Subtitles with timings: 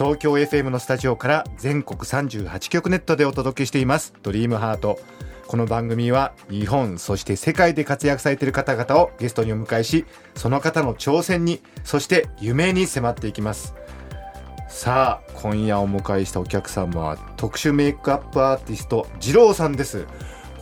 [0.00, 4.14] 東京 FM のスタジオから全国38局ネットでお届けしています。
[4.22, 4.98] ドリームハート。
[5.46, 13.74] この番組は日本そして世界で活躍されている方々をゲストにお迎えしその方の挑戦にそして夢に迫っていきます。
[14.70, 20.06] さあ今夜お迎えしたお客様は特殊メイクアップアーティスト二郎さんです。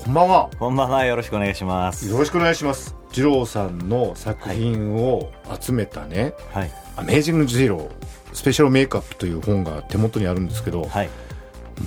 [0.02, 0.50] こんばんは。
[0.58, 1.04] こんばんは。
[1.04, 2.08] よろしくお願いします。
[2.08, 2.96] よろしくお願いします。
[3.12, 11.12] 二郎さんの作品を集めたね、はい、アメージングジロースペシャルメイクアップという本が手元にあるんですけど、はい、も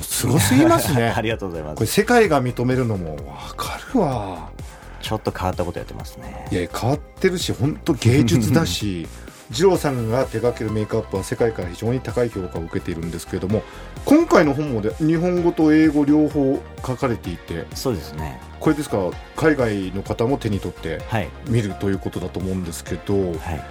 [0.01, 1.07] うすごすぎますね。
[1.15, 1.75] ありがとうございます。
[1.75, 4.49] これ世界が認めるのもわかるわ。
[5.01, 6.49] ちょっと変わったことやってますね。
[6.51, 9.07] いや変わってるし本当芸術だし
[9.49, 13.63] 二郎さんが手掛けるメイクアップは世界から非常に高い評価を受けているんですけれども
[14.03, 18.41] 今回の本もで日本語と英語両方書かれていてそうですね。
[18.59, 18.97] これですか
[19.37, 20.99] 海外の方も手に取って
[21.47, 23.63] 見るということだと思うんですけど、はい、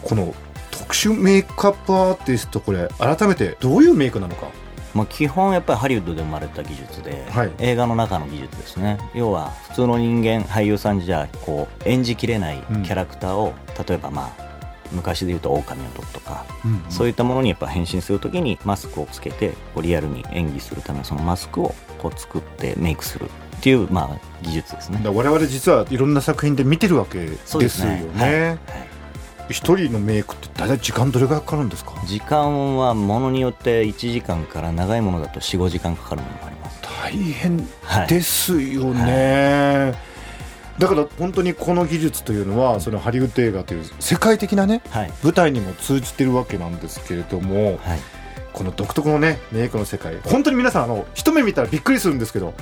[0.00, 0.34] この
[0.72, 4.48] 特殊メイクアップアーティストこれ改めてどういうメイクなのか？
[4.94, 8.98] まあ、基本やっぱりハリウッドで生まれた技術で、はい、映画の中の技術ですね。
[9.14, 14.52] 要は普通の人間俳優さんじゃこう演じきれないキャラクターを、うん、例えばまあ
[14.92, 25.00] 昔で言うと狼の時とか、うんうん、そういったものにやっぱ変身する時にマスクをつけてこうリアルに演技するためそのマスクをこう作ってメイクするっていうまあ技術ですね。
[25.04, 28.10] 我々実はいろんな作品で見てるわけですよね。
[28.14, 28.58] ね。
[28.66, 28.91] はい
[29.48, 31.92] 一人のメイクって大体時間どれぐらいかかるんですか？
[32.06, 36.80] 時間はものによって1時間から長いものだと45時間かかるものもあります。
[36.82, 37.56] 大変
[38.08, 39.90] ですよね、はい。
[39.90, 40.12] はい
[40.78, 47.98] だから本当にこの技術というのはそのハリウッド映画という世界的なね、はい、舞台にも通じてるわけなんですけれども、はい、
[48.54, 52.54] この独特のねメイクの世界本当に皆さんあの一目見たらびっくりするんですけど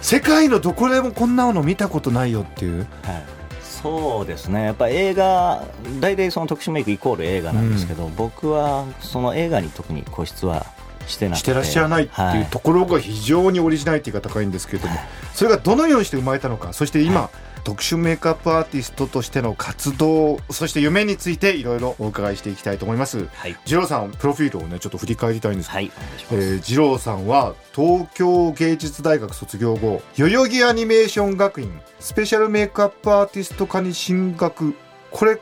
[0.00, 2.86] 世界のどこでもこんなの見たことないよっていう。
[3.02, 3.41] はい
[3.82, 4.64] そうですね。
[4.64, 5.64] やっぱ映画
[6.00, 10.66] 大体その特殊メイクイコール映画なんですけど、うん、僕はその映画に特に固執は
[11.06, 15.04] してなしてらっしゃらないっていうところが非常にオリジナリティが高いんですけれども、はい、
[15.34, 17.30] それがどのようにして生まれたのかそして今、はい、
[17.64, 25.92] 特殊メイクアップアーティストとしての活動そして夢についていろいろお伺いしていきたいと思います、はい、二郎さんプロフィールをねちょっと振り返りたいんですけど、はい
[26.32, 34.74] えー、二郎さんは東京芸術大学卒業後代々木アニメーション学院スペシャルメイクアップアーティスト科に進学。
[35.10, 35.40] これ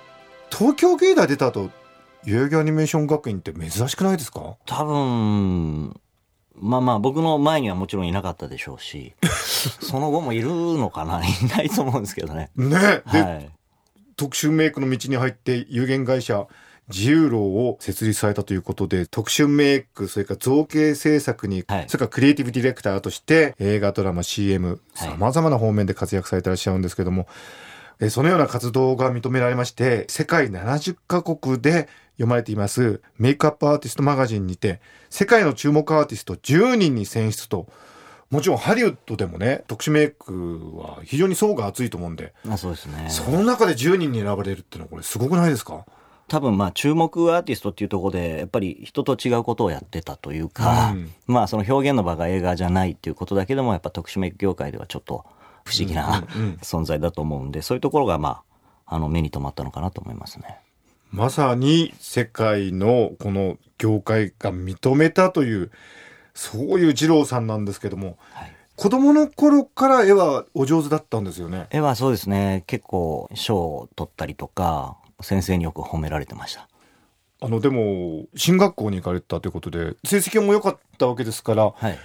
[0.51, 1.71] 東京芸大出た後
[2.27, 4.57] 代々木アニメーション学院って珍しくないですか？
[4.67, 6.01] 多分
[6.61, 9.15] まあまあ僕の前にはもちろんいなかったでしょうし
[9.81, 11.23] その後もいるのかな？
[11.25, 12.51] いないと思うんですけどね。
[12.57, 13.51] ね、はい、
[14.17, 16.47] 特殊メイクの道に入って有限会社
[16.89, 27.29] 自由楼を設立されたということで特殊メイクそれから造形制作に、はい、それからクリエイティブディレクターとして映画ドラマ CM さまざまな方面で活躍されてらっしゃるんですけども、
[28.09, 31.89] そのような活動が認められまして世界70カ国で
[32.21, 37.67] 読まれていますメイクアップアーティストマガジンにて世界の注目アーティスト10人に選出と
[38.31, 43.09] もちろんハリウッドでもね特殊メイクは非常に層が厚いと思うんであそうですね。
[43.09, 45.85] その中で10人に選ばれるっていうのはこれすごくないですか？
[46.29, 55.25] 多分まあ注目アーティストっていうところでやっぱり人と違うことをやってたというか、うん、まあその表現の場が映画じゃないっていうことだけでもやっぱ特殊メイク業界ではちょっと
[55.65, 56.25] 不思議な、
[56.63, 58.43] 存在だと思うんでそういうところがま
[58.87, 60.61] ああの目に留まったのかなと思いますね。
[61.11, 65.71] まさに世界のこの業界が認めたという
[66.35, 71.67] そういう二郎さんなんですけども、はい、子供の頃から絵はお上手だったんですよね。
[71.71, 72.65] 絵はそうですね。
[72.67, 76.69] 結構賞を取ったりとか先生によく褒められてました。
[77.43, 81.99] あのでも進学校に行かれたということで成績も良かったわけですから、はい、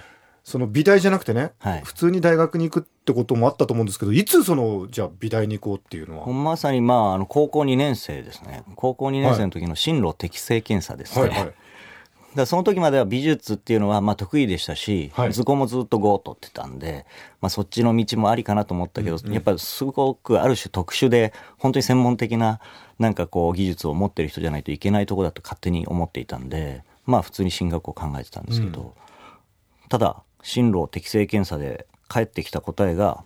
[0.46, 6.26] その美大じゃなくてね、はい、普通に大学に行くってこともあったと思うんですけどいつそのじゃあ美大に行こうっていうのは？
[6.32, 8.62] まさにまああの高校2年生ですね。
[8.76, 11.38] 高校2年生の時の進路適正検査ですね、はい。
[11.40, 11.54] はい。
[12.36, 17.06] だその時までは美術っていうのはまあ得意でしたし、はい、図工もずっと5取ってたんで、
[17.40, 22.60] まあ、そっちの道もありかなと思ったけど、うんうん、やっぱりすごくある種特殊で本当に専門的な
[23.00, 28.90] なんかこう技術を持ってる人じゃないといけないとこだと勝手に思っていたんでまあ普通に進学を考えてたんですけど、うん、
[29.88, 33.24] ただ進路適正検査で返ってきた答えが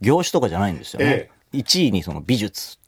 [0.00, 1.06] 業種とかじゃないんですよね。
[1.06, 2.78] ええ、1位にその美術。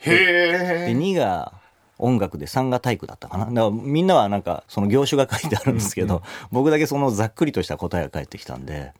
[0.00, 1.54] へで2が
[1.96, 3.46] 音楽で三が体育だったかな。
[3.46, 8.92] だからみんなはなんかその業種が書いてあるんですけど、うんうん、僕だけそのざっくりとした答えが返ってきたんで。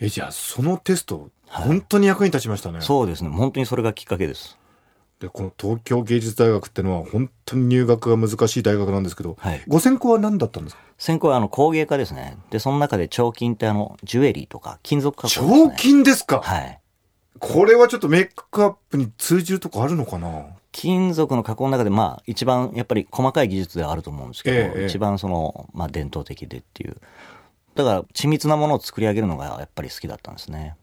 [0.00, 2.82] え、じゃあそのテスト、本当に役に立ちましたね。
[2.82, 3.30] そうですね。
[3.30, 4.56] 本当にそれがきっかけです。
[5.20, 10.82] でこの東京芸術大学っていうのは本当に入学が難しい大学なんですけど、はい、ご専攻は何だったんですか？
[10.98, 12.36] 専攻はあの工芸家ですね。
[12.50, 16.40] でその中で彫金ってあのジュエリーとか金属加工、ね、彫金ですか？
[16.40, 16.80] はい。
[17.38, 20.46] これはちょっとメイクアップに通じるとこあるのかな？
[20.72, 26.96] 金属の加工の中でまあ一番やっぱり細かい技術ではあると思うんですけど、ええ、一番その、まあ、伝統的でっていう。
[27.74, 30.76] だから緻密なものを作り上げるのがやっぱり好きだったんですね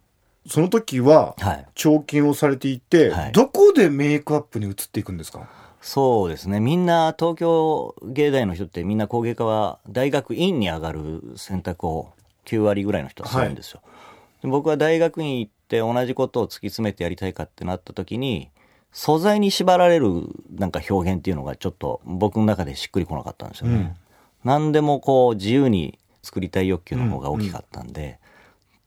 [0.47, 1.35] その時は、
[1.75, 5.47] 彫金をされていて、はい、どこでメイクアップに移っていくんですか？
[5.81, 6.59] そうですね。
[6.59, 12.11] みんな、東京芸大の人ってみんな工芸家は大学院に上がる選択を
[12.45, 13.81] 9割ぐらいの人はするんですよ。
[13.83, 18.49] はい、僕は大学院行って同じことを突き詰めてやりたいかってなった時に、
[18.91, 20.09] 素材に縛られる
[20.55, 23.75] なんか表現っていうのがちょっと僕の中でしっくりこなかったんですよね。
[23.75, 23.95] うん、
[24.43, 28.19] 何でもこう自由に作りたい欲求の方が大きかったんで、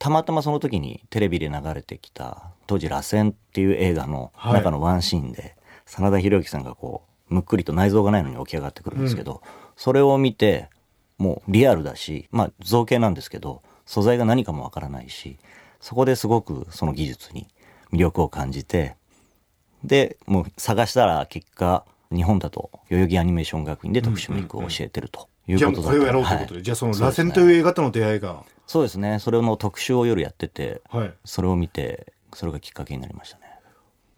[0.06, 5.54] たまたまその時にテレビで流れてきた当時「螺旋」っていう映画の中のワンシーンで、はい、
[5.84, 9.40] 真田広之さんがこうむっくりと内臓がないのに起き上がってくるんですけど、うん、
[9.74, 10.70] それを見て
[11.18, 15.38] もうリアルだしまあ造形なんですけど素材が何かもわからないし
[15.80, 17.48] そこですごくその技術に
[17.92, 18.94] 魅力を感じて
[19.82, 29.18] でもう探したら結果日本だと代々木アニメーション学院で特殊メイクを教えてるということだった、うんうんうん、じゃあこれをやろうということで、はい、じゃあその螺旋という映画との出会いがそうですね。
[29.20, 33.44] それの特集を夜やってて、はい、それを見てそれがきっかけになりましたね。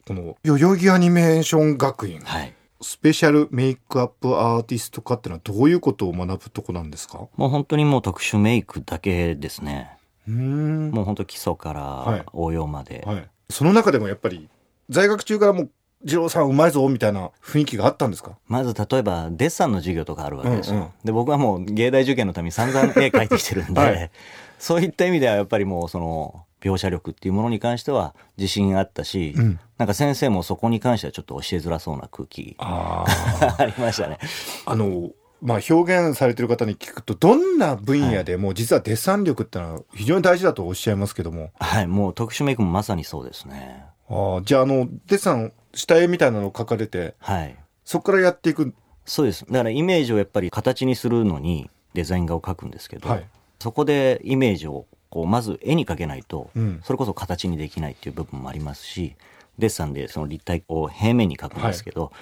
[0.06, 7.28] この代々木アニメーション学院、はい、スペシャルメイクアップアーティスト科ってのはどういうことを学ぶとこなんですか？
[7.36, 9.96] もう本当にもう特殊メイクだけですね。
[10.26, 10.90] うん。
[10.92, 14.48] もう本当基礎から応用まで、はいはい、その中でもやっぱり
[14.88, 15.70] 在学中からもう
[16.04, 18.38] 二郎さんうまいぞみたいな雰囲気があったんですか？
[18.46, 24.10] まず例えばデッサンの授業とかあるわけですよ、うんうん、で僕はもう芸大受験のために散々絵描いてきてるんで、はい、
[24.58, 32.56] そういった意味ではやっぱりもうその描写力っていうものに関しては自信があったし、うん、なんか先生もそこに関してはちょっと教えづらそうな空気。
[32.58, 33.04] あ
[33.64, 34.18] りましたね。
[34.66, 35.10] あの
[35.40, 41.50] まあ、表現されてる方に聞くとどんな分野でも実はデッサン力ってのは非常に大事だとおっしゃいますけども。
[41.60, 43.84] はいもう特殊メイクもまさにそうですね。
[44.10, 48.74] あじゃああのデッサン下絵みたいなのを描かれて、はい、そこからやっていく。
[49.06, 49.46] そうです。
[49.46, 53.26] だからイメージをやっぱり形にするのにデザイン画を描くんですけど、はい、
[53.60, 56.50] そこでイメージをこうまず絵に描けないと、
[56.82, 59.14] それこそ形にできないっていう部分もありますし
[59.58, 62.12] デッサンでその立体を平面に描くんですけど、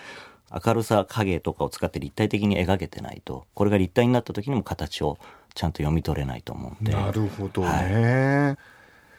[0.50, 5.19] はい、明るさ影とかを使って立体的に描けてないとこれが立体になった時にも形を
[5.55, 6.93] ちゃんと読み取れないと思うんで。
[6.93, 8.75] なるほどね、はい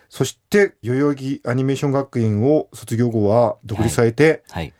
[0.09, 4.74] そして代々木アニメーション学院を卒業後は独立されて、はい、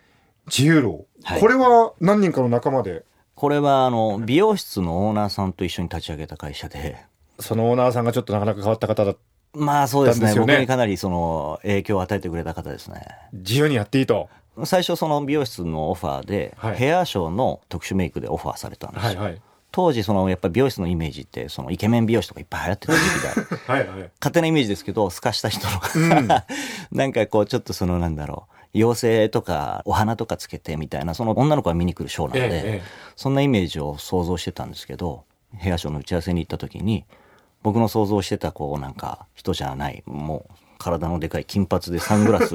[0.46, 3.04] 自由楼、はい、これは何人かの仲間で？
[3.34, 6.96] これはあの美容室のオーナーさんと一緒に立ち上げた会社で。
[7.38, 9.14] そのオーナーさんがちょっとなかなか変わった方だ
[9.52, 13.06] まあそうですね、ね、僕にかなりその影響を与えてくれた方ですね。
[13.32, 14.28] 自由にやっていいと。
[14.64, 26.18] 最初その美容室のオファーで、はい、ヘアショーの特殊メイクでオファーされたんですよ、はいはい当時そのやっぱり美容室のイメージってそのイケメン美容師とかいっぱい流行ってた時期で はい、はい、勝手なイメージですけど透かした人の。
[26.18, 26.28] うん、
[26.92, 32.82] なんかこうちょっとそのなんだろう妖精とかお花とかつけてみたいなその女の子が見に来るショーなので、ええ、
[33.16, 35.24] そんなイメージを想像してたんですけど
[35.56, 37.04] ヘアショーの打ち合わせに行った時に
[37.62, 42.54] 僕の想像してたこうなんか人じゃないもう体のでかい金髪でサングラス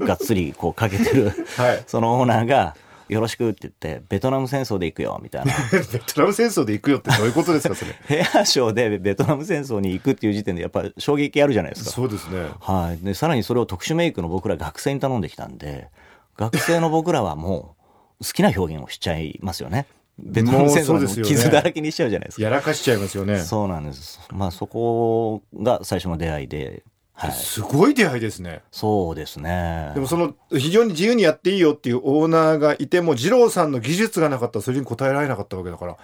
[0.00, 2.76] がっつりこうかけてる、 はい、そのオーナーが
[3.08, 5.52] よろしくって言って、ベトナム戦争で行くよ、みたいな。
[5.72, 7.92] ベトナム戦争で行くよってどういうことですか、それ？
[8.06, 11.90] ヘアショーでベトナム戦争に行くっていう時点で、やっぱ衝撃あるじゃないですか。
[11.90, 12.46] そうですね。
[12.60, 13.04] はい。
[13.04, 15.88] で、さらにそれを特殊メイクの僕ら学生に頼んできたんで、
[16.36, 17.76] 学生の僕らはも
[18.20, 19.86] う、好きな表現をしちゃいますよね。
[20.18, 22.42] ベトナム戦争の傷だらけにしちゃうじゃないですか。
[22.42, 23.40] やらかしちゃいますよね。
[23.40, 24.20] そうなんです。
[24.32, 26.84] まあそこが最初の出会いで、
[27.16, 28.62] はい、すごい出会いですね。
[28.72, 29.92] そうですね。
[29.94, 35.96] でもその非常に自由にやっていいよっていうオーナーがいても二郎さんの技術がなかったらそれに応えられなかったわけだから。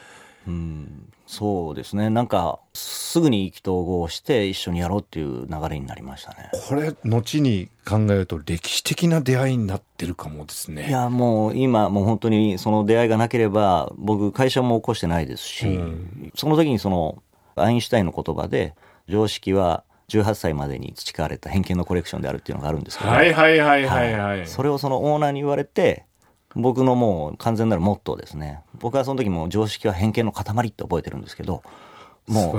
[0.47, 17.23] うんそうですねなんかすぐに意気投合して一緒にやろうっていう流れになりましたねこれ後に考えると歴史的な出会いになってるかもですねいやもう今もう本当にその出会いがなければ僕会社も起こしてないですし、うん、その時にその
[17.55, 18.75] アインシュタインの言葉で
[19.09, 26.05] 常識は18歳までに培われた偏見のコレクションであるっていうのがあるんですけど、はいはいはいはいはい、はい、それをそのオーナーに言われて
[26.55, 31.62] 僕のもう完全なるモットーですね僕はその時も常識は偏見の塊って覚えてるんですけど
[32.26, 32.57] もう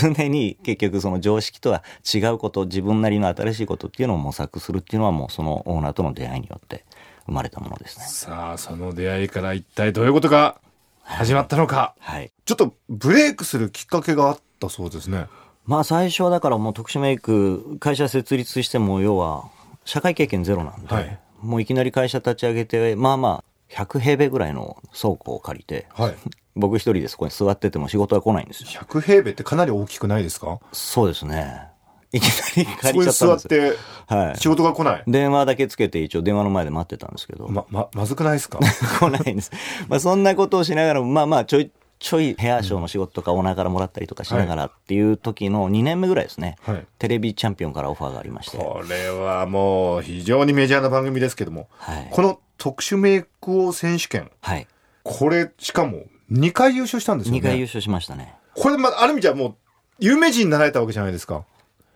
[0.00, 6.84] 常に結局その常識とは違うこと自分なりの新しいことっていうのを模索するっていうのはもうそのオーナーとの出会いによって
[7.26, 8.04] 生まれたものですね。
[8.06, 10.60] さあ、その出会いから一体どういうことが
[11.02, 11.94] 始まったのか。
[12.00, 12.32] はい。
[12.44, 15.26] ちょっとブレイクするきっかけがあったそうですね。
[15.66, 19.44] まあ最初はだからもう特殊メイク、会社設立しても要は
[19.84, 26.14] 社会経験ゼロなんで、はい、もういきなり会社立ち上げて、まあまあ100平米ぐらいの倉庫を借りて、はい、
[26.56, 28.68] 僕一人でそこに座ってても仕事は来ないんですよ。
[28.82, 30.58] 100平米ってかなり大きくないですか？
[30.72, 31.68] そうですね。
[32.14, 32.28] いきな
[32.62, 33.72] り借りちゃったんですそこに座って、
[34.14, 34.36] はい。
[34.36, 35.02] 仕事が来ない？
[35.06, 37.48] 電話だけつけて一応電話の前で待ってたんですけど。
[37.48, 38.58] ま、ま、まずくないですか？
[39.00, 39.50] 来ないんです。
[39.88, 41.70] まあそんなことをしながらまあまあちょい、
[42.02, 48.56] ちょいヘアショーの仕事とかオーナーからもらったりとかしながらっていう時の2年目ぐらいですね、はい、テレビチャンピオンからオファーがありまして。
[48.58, 54.66] これはもう非常にメジャーな番組ですけども、はい、この特殊メイク王選手権、はい、
[55.04, 57.38] これしかも2回優勝したんですよね。
[57.38, 58.34] 2回優勝しましたね。
[58.54, 59.54] これ、まあ、ある意味じゃもう
[60.00, 61.44] 有名人になられたわけじゃないですか。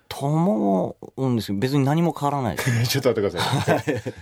[0.08, 2.70] と思うんですけど別に何も変わらないです。
[2.86, 4.14] ちょっと待ってください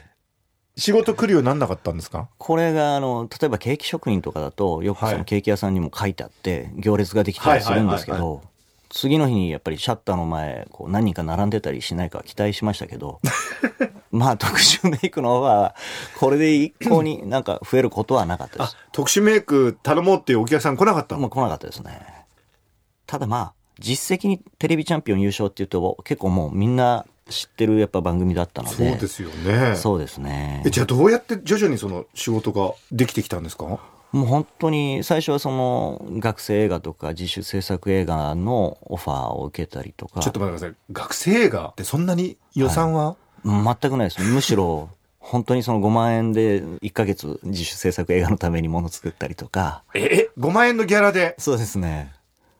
[0.77, 2.29] 仕事来るようになんなかったんですか？
[2.39, 8.43] これがあの例えばケーキ職人とかだとよくそのケーキ屋さんにも書いてあって行列ができたりするんですけど
[8.91, 13.21] 次の日にやっぱりシャッターの前こう何人か並んでたりしないか期待しましたけど
[14.13, 15.75] まあ特殊メイクのオファーは
[16.21, 18.77] これで一向になんか増えることはなかったです。
[18.93, 22.01] 特殊メイク頼もうっていうお客さん来なかったもう来なかったですね。
[23.07, 28.75] ただまあ実績にテレビチャンピオン優勝っていうと結構もうみんな知ってるやっぱ番組だったので。
[28.91, 29.77] そうですよね。
[29.77, 30.63] そうですね。
[30.67, 33.65] え、じゃあどうやって徐々にその仕事ができてきたんですか？
[34.13, 40.21] もう本当に最初はその学生映画とか自主制作映画のオファーを受けたりとか。
[40.21, 40.77] ちょっと待ってください。
[40.93, 44.23] 学生映画ってそんなに予算は、はい、全くないです。
[44.23, 44.89] むしろ
[45.19, 49.83] 本当にその5万円で1ヶ月自主制作映画のためにもの作ったりとか。
[49.95, 51.35] え ?5 万円のギャラで？
[51.39, 52.13] そうですね。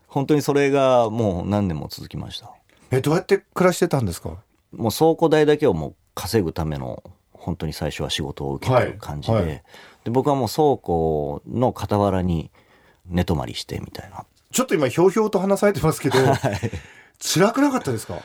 [0.09, 2.51] 本当にそれがもう何年も続きました。
[2.91, 4.39] え、どうやって暮らしてたんですか？
[4.77, 7.03] もう倉庫代だけをもう稼ぐための
[7.33, 9.35] 本当に最初は仕事を受けてる感じで。
[9.35, 9.47] はい。
[9.47, 9.63] はい、
[10.05, 12.51] で僕はもう倉庫の傍らに
[13.07, 14.25] 寝泊まりしてみたいな。
[14.51, 16.39] ちょっと今ひょうひょうと話されてますけど、はい、
[17.21, 18.21] 辛くなかったですか？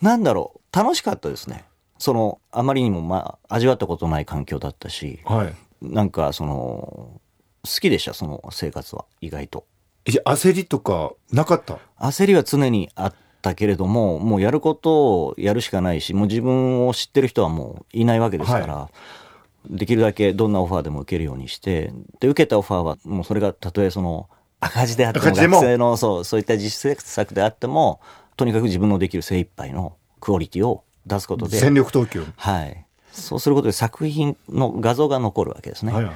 [0.00, 0.76] なんだろう。
[0.76, 1.64] 楽しかったですね。
[1.98, 7.20] そのあまりにもまあ味わったことない環境だったし、はい、なんかその
[7.64, 9.66] 好きでしたその生活は意外と。
[10.06, 11.78] 焦りとかなかった？
[11.98, 13.14] 焦りは常にあっ
[13.50, 18.90] ったけれども、もうやることをやるしかないし、もう自分を知ってる人はもういないわけですから、は
[19.70, 24.28] い、できるだけどんなオファーでも受けるようにして、で、受けたオファーは、もうそれがたとえその、
[24.60, 28.00] 赤字であっても、学生の、そう、そういった実施策であっても、
[28.36, 31.58] とにかく自分のできる精一杯のクオリティを出すことで。
[31.58, 32.24] 全力投球。
[32.36, 32.86] はい。
[33.12, 35.92] そうすることで作品の画像が残るわけですね。
[35.92, 36.12] はいは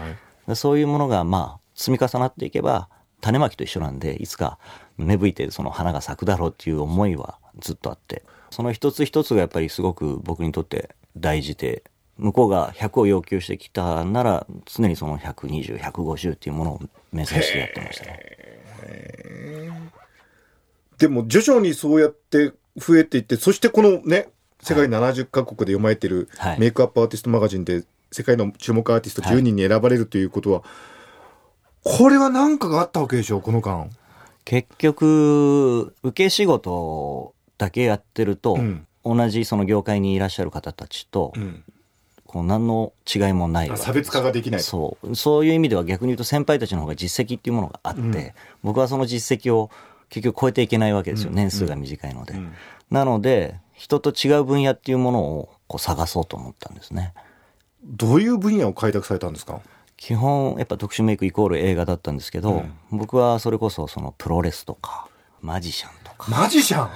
[0.49, 2.89] い、そういうものが、まあ、積み重なっていけば、
[3.21, 4.59] 種まきと一緒なんで、いつか
[4.99, 11.83] 芽吹いてその花が咲くだろうっていう思いはずっとあって、その一つ一つがやっぱりすごく僕にとって大事で、
[12.17, 16.81] 向こうが100を要求してきたなら、常にその120、150っていうものを
[17.13, 18.21] 目指してやってましたね。
[20.99, 26.29] でも徐々にそうやって増えていって、そしてこのね、世界70カ国で読まれてる
[26.59, 30.65] メイクアップアーティストマガジンで世界の注目アーティスト10人に選ばれるということは、
[31.85, 33.89] これは何かがあったわけでしょう、この間。
[34.49, 41.63] 結局、受け仕事だけやってると、うん、同じその業界にいらっしゃる方たちと、うん、
[42.27, 45.15] こう何の違いもない差別化ができないそう。
[45.15, 49.71] そういう意味では逆に言うと先輩たちの方が実績っていうものがあって、うん、僕はその実績を
[50.09, 52.33] 結局超えていけないわけですよ、年数が短いので、
[52.91, 57.13] なので人と違う分野っていうものをこう探そうと思ったんですね。
[57.85, 59.61] どういう分野を開拓されたんですか？
[59.99, 65.09] 基本やっぱ特殊メイクイコール映画だったんですけど、うん、僕はそれこそそのプロレスとか
[65.43, 66.31] マジシャンとか。
[66.31, 66.91] マジシャン？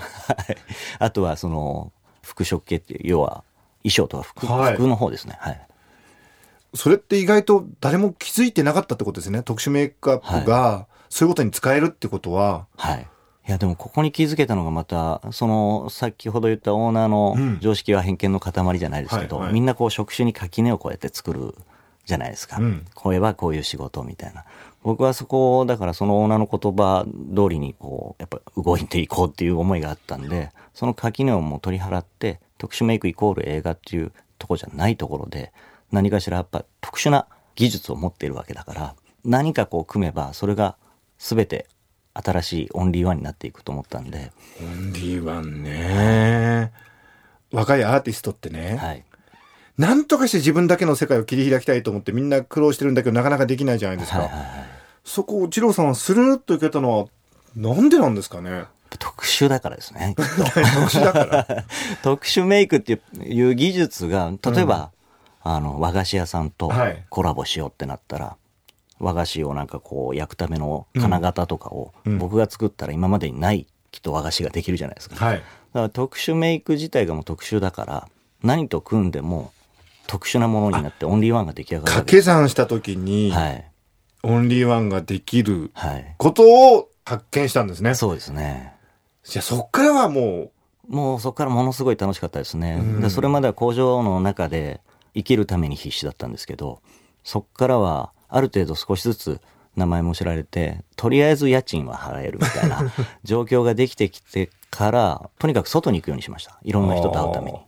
[0.99, 1.92] あとはその
[2.23, 3.44] 服飾系っていう要は
[3.82, 5.37] 衣装とか服はい、服の方ですね。
[5.38, 5.66] はい。
[6.75, 9.42] それって意外と誰も気づいてなかったってことですね？
[9.42, 12.66] 特殊メイクアップがそういうことに使えるってことは。
[12.76, 13.06] はい。
[13.49, 21.54] いやでもここに気づけたのがまたその先ほど言ったオーナーの常識は偏見の塊じゃないですけど、みんなこう職種に垣根をこうやって作る
[22.04, 22.59] じゃないですか。
[22.59, 24.44] うん、声はこういう仕事みたいな。
[24.82, 35.52] 僕はそこ、だからそのオーナーの言葉通りにこう、やっぱ動いていこうっていう思いがあったんで、その垣根をもう取り払って、特殊メイクイコール映画っていうとこじゃないところで、
[35.92, 38.94] 何かしらやっぱ特殊な技術を持っているわけだから、
[39.25, 40.76] 何かこう組めば、それが
[41.18, 41.68] 全て
[42.14, 44.32] 新しいオンリーワンになっていくと思ったんで。
[44.61, 46.73] オンリーワンね。
[47.52, 49.04] 若いアーティストってね、はい、
[49.79, 54.19] なんとかして自分だけの世界を切り開きたいと思ってみんな苦労してるんだけどなかなかできないじゃないですか。
[54.19, 54.49] はいはいはい、
[55.05, 57.07] そこを二郎さんはスルーッといけたのは
[57.57, 58.64] なんでなんですかね？
[58.99, 60.14] 特殊だからですね。
[60.17, 61.64] 特殊だから。
[62.02, 64.91] 特殊メイクっていう技術が、例えば、
[65.43, 66.71] あの和菓子屋さんと
[67.09, 68.37] コラボしようってなったら、はい、
[69.00, 75.47] 和菓子をなんかこう焼くための金型とかを僕が作ったら今までにないきっと和菓子ができるじゃないですか、はい、だか
[75.81, 78.09] ら特殊メイク自体がもう特殊だから
[78.45, 79.52] 何と組んでも
[80.12, 83.64] 特殊なものになってオンリーワンが出来上がる掛け算した時に、はい、
[84.23, 85.71] オンリーワンができる
[86.19, 87.95] ことを発見したんですね。
[87.95, 88.75] そうですね。
[89.25, 90.50] じゃあそっからはも
[90.90, 90.95] う。
[90.95, 92.78] もうそこからものすごい楽しかったですね。
[92.78, 94.83] うん、でそれまでは工場の中で
[95.14, 96.83] 生きるために必死だったんですけど、
[97.25, 99.40] そっからはある程度少しずつ
[99.76, 102.92] 名前も知られて、とりあえず家賃は払えるみたいな
[103.25, 106.59] 状況ができてきてから、とにかく外に行くようにしました。
[106.62, 107.59] いろんな人と会うために。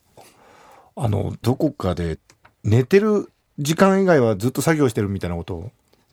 [0.97, 2.19] あの、どこかで
[2.65, 5.71] 寝てる時間以外はずっと作業してるみたいなことを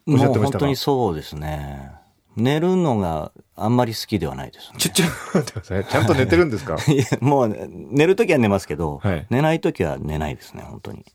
[0.07, 0.59] おっしゃってましたか？
[0.59, 1.91] 本当にそうですね。
[2.35, 5.85] 寝るのがあんまり好きではないです、ね、ちょ、ちょ、待ってください。
[5.85, 6.77] ちゃんと寝てるんですか？
[6.91, 11.05] いや、もう、寝るときは寝ますけど、はい、寝ないときは寝ないですね、本当に。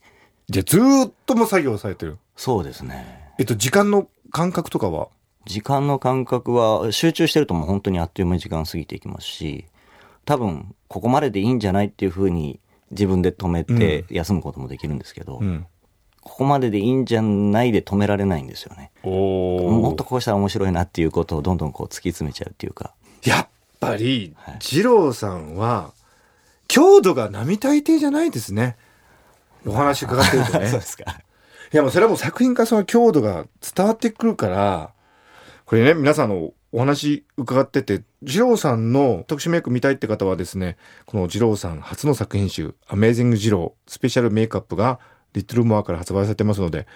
[0.48, 0.78] じゃあず
[1.08, 2.18] っとも作業されてる？
[2.36, 3.32] そうですね。
[3.38, 5.08] えっと、時間の感覚とかは？
[5.46, 9.64] 時間の感覚は、集中してるともう本当にあっという間に時間過ぎていきますし、
[10.26, 12.58] 多分、ここまででいいんじゃないっていうふうに
[12.90, 15.66] 自分で止めて休むこともできるんですけど、うん、
[16.22, 18.90] ここまででいいんじゃないで止められないんですよね。
[19.04, 22.94] もっとこうしたら面白いなっていうことをどんどんこう突き詰めちゃうっていうか。
[23.24, 23.48] やっ
[23.80, 25.92] ぱり、はい、二郎さんは、
[26.68, 28.76] 強度が並大抵じゃないですね。
[29.66, 30.66] お話伺ってるとね。
[30.68, 31.04] そうですか。
[31.72, 34.90] いやもうそれはもう作品化その強度が伝わってくるから、
[35.64, 45.00] これね、皆さんのお話伺ってて、二郎さんの特殊メイク見たいって方はですね、この二郎さん初の作品集、アメージング二郎スペシャルメイクアップが
[45.32, 46.86] リットルモアから発売されてますので、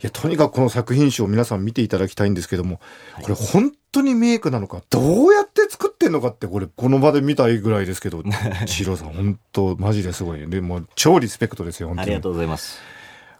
[0.00, 2.78] いや、とにかくこの作品集を皆さん見ていただきたいんですけども、
[3.20, 8.22] これ本当にメイクなのか、どうやって作ってんのかって、これこの場で見たいぐらいですけど、
[8.66, 10.48] シロさん本当マジですごい。
[10.48, 12.06] でも超リスペクトですよ、本当に。
[12.06, 12.80] ありがとうございます。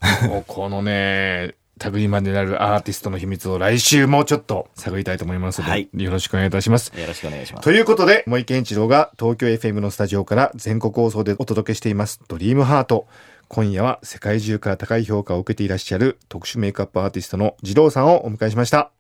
[0.49, 6.93] このね、旅までなるアーティストの秘密を来週もちょっと探りたいと思いますので、はい、よろしくお願いいたします。
[6.99, 7.65] よろしくお願いします。
[7.65, 13.07] ということで、森健一郎が東京 FM のスタジオから全国放送でお届けしています、ドリームハート。
[13.49, 18.91] 今夜は世界中から高い評価を受けていらっしゃる特殊メイクアップアーティストの二郎さんをお迎えしました。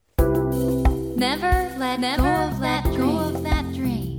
[1.19, 4.17] Never let go of that dream.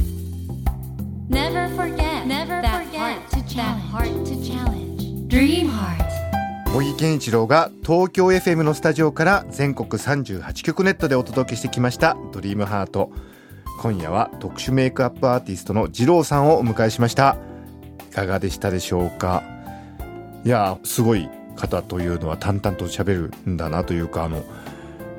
[1.30, 5.28] Never forget, never forget that heart to challenge.
[5.28, 6.09] Dream heart.
[6.71, 13.12] 茂木健一郎が東京 FM のスタジオから全国38局ネットでお届けしてきました「ドリームハート。
[13.82, 17.38] 今夜は特殊メイクアップアーティストの二郎さんをお迎えしました。
[18.12, 19.41] いかがでしたでしょうか？
[20.45, 24.43] いやすごい方というのは淡々と喋るんだなというかあの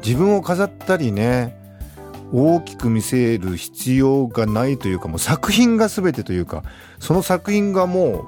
[0.05, 1.57] 自分を飾ったりね
[2.33, 6.63] 大きく見せる必要がないというかもう作品が全てというか
[7.01, 8.25] その作品がもう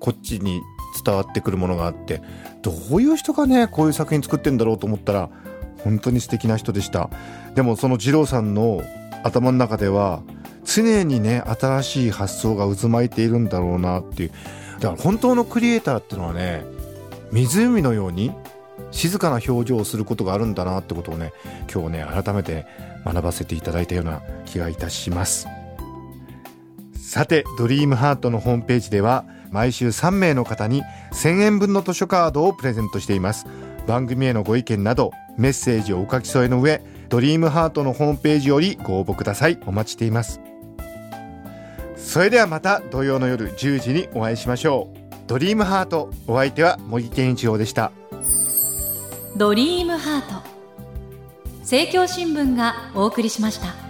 [0.00, 0.60] こっちに
[1.02, 2.22] 伝わってくるものがあって
[2.62, 5.30] どういう人がねこういう作品作ってんだろうと思ったら
[5.84, 7.08] 本当に素敵な人でした。
[7.54, 8.82] でもその二郎さんの
[9.22, 10.22] 頭の中では
[10.64, 14.30] 常にね新しい発想が渦巻いているんだろうなっていう。
[14.80, 16.64] だから本当のクリエイターっていうのはね
[17.32, 18.32] 湖のように
[18.90, 21.32] 静かな表情をすることがあるんだなってことをね
[21.72, 22.66] 今日ね改めて
[23.04, 25.48] 学ばせていただいたような気がいたします。
[26.94, 30.82] さてドリームハートのホームページでは毎週3名の方に
[31.12, 33.46] 1000円分の図書カードをプレゼントしています。
[33.86, 39.58] 番組へのご意見などメッセージをお書き添えの上ドリームハートのホームページよりご応募ください。
[39.66, 40.40] お待ちしています。
[41.96, 44.98] それではまた土曜の夜10時にお会いしましょう。
[45.26, 47.92] ドリームハートお相手は茂木健一郎でした。
[49.36, 50.42] ドリームハート。
[51.60, 53.87] 政教新聞がお送りしました。